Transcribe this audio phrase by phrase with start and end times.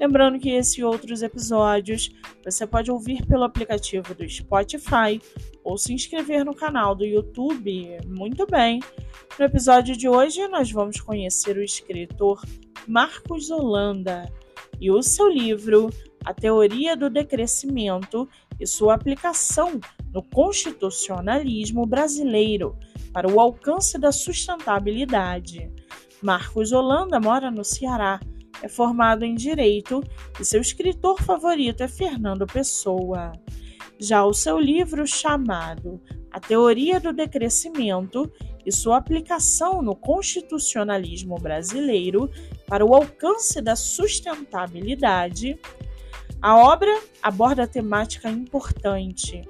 [0.00, 2.10] Lembrando que esse e outros episódios
[2.42, 5.20] você pode ouvir pelo aplicativo do Spotify
[5.62, 7.98] ou se inscrever no canal do YouTube.
[8.06, 8.80] Muito bem!
[9.38, 12.42] No episódio de hoje, nós vamos conhecer o escritor
[12.88, 14.32] Marcos Holanda
[14.80, 15.90] e o seu livro
[16.24, 18.26] A Teoria do Decrescimento
[18.58, 19.78] e sua aplicação
[20.14, 22.74] no constitucionalismo brasileiro
[23.12, 25.70] para o alcance da sustentabilidade.
[26.22, 28.18] Marcos Holanda mora no Ceará,
[28.62, 30.02] é formado em Direito
[30.38, 33.32] e seu escritor favorito é Fernando Pessoa.
[33.98, 38.30] Já o seu livro chamado A Teoria do Decrescimento
[38.64, 42.30] e sua aplicação no constitucionalismo brasileiro
[42.66, 45.58] para o alcance da sustentabilidade,
[46.40, 49.42] a obra aborda temática importante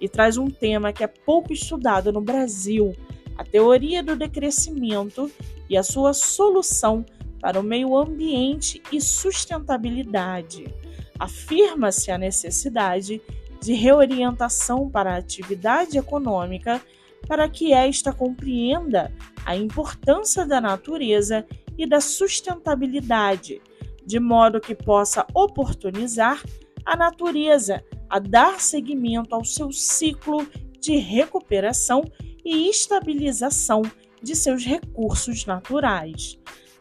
[0.00, 2.94] e traz um tema que é pouco estudado no Brasil,
[3.36, 5.30] a teoria do decrescimento
[5.68, 7.04] e a sua solução
[7.40, 10.74] para o meio ambiente e sustentabilidade.
[11.18, 13.20] Afirma-se a necessidade
[13.60, 16.80] de reorientação para a atividade econômica
[17.26, 19.12] para que esta compreenda
[19.44, 23.60] a importância da natureza e da sustentabilidade,
[24.04, 26.42] de modo que possa oportunizar
[26.84, 30.46] a natureza a dar seguimento ao seu ciclo
[30.80, 32.02] de recuperação
[32.44, 33.82] e estabilização
[34.22, 36.38] de seus recursos naturais.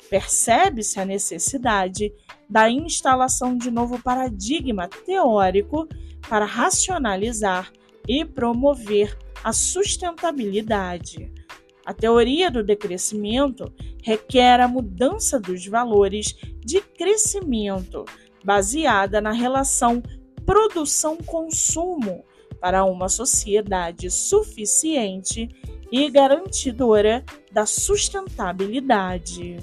[0.10, 2.14] Percebe-se a necessidade
[2.50, 5.88] da instalação de novo paradigma teórico
[6.30, 7.72] para racionalizar
[8.08, 11.32] e promover a sustentabilidade.
[11.86, 13.72] A teoria do decrescimento
[14.04, 16.36] requer a mudança dos valores
[16.66, 18.06] de crescimento,
[18.44, 20.02] baseada na relação
[20.46, 22.23] produção-consumo,
[22.60, 25.48] para uma sociedade suficiente
[25.92, 29.58] e garantidora da sustentabilidade.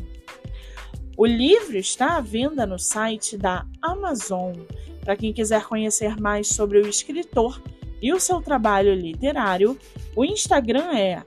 [1.16, 4.54] O livro está à venda no site da Amazon.
[5.00, 7.60] Para quem quiser conhecer mais sobre o escritor,
[8.04, 9.78] e o seu trabalho literário,
[10.14, 11.24] o Instagram é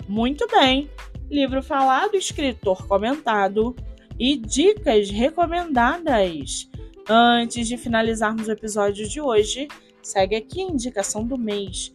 [0.08, 0.90] Muito bem,
[1.30, 3.76] livro falado, escritor comentado
[4.18, 6.68] e dicas recomendadas.
[7.08, 9.68] Antes de finalizarmos o episódio de hoje,
[10.02, 11.94] segue aqui a indicação do mês.